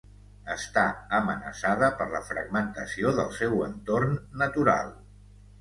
Està 0.53 0.85
amenaçada 1.17 1.91
per 2.01 2.09
la 2.15 2.23
fragmentació 2.31 3.15
del 3.21 3.31
seu 3.39 3.63
entorn 3.71 4.21
natural. 4.45 4.91